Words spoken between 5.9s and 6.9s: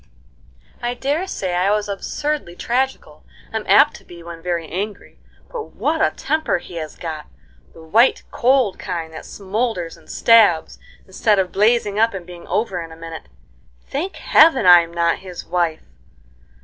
a temper he